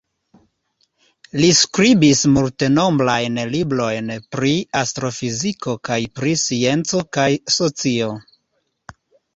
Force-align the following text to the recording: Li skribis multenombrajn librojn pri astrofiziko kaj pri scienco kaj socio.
Li 1.41 1.49
skribis 1.57 2.21
multenombrajn 2.37 3.37
librojn 3.51 4.11
pri 4.37 4.55
astrofiziko 4.83 5.77
kaj 5.91 6.01
pri 6.19 6.35
scienco 6.47 7.05
kaj 7.19 7.29
socio. 7.61 8.15